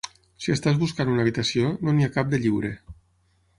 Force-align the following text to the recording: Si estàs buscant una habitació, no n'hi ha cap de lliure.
Si 0.45 0.53
estàs 0.53 0.79
buscant 0.83 1.11
una 1.11 1.21
habitació, 1.27 1.71
no 1.85 1.95
n'hi 1.99 2.07
ha 2.09 2.15
cap 2.17 2.35
de 2.35 2.43
lliure. 2.47 2.75